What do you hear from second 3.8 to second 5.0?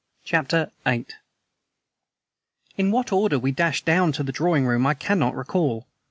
down to the drawing room I